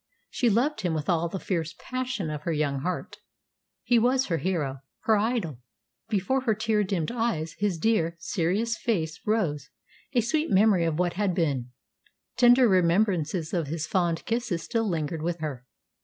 [0.31, 3.17] She loved him with all the fierce passion of her young heart.
[3.83, 5.59] He was her hero, her idol.
[6.09, 9.69] Before her tear dimmed eyes his dear, serious face rose,
[10.13, 11.69] a sweet memory of what had been.
[12.35, 15.67] Tender remembrances of his fond kisses still lingered with her.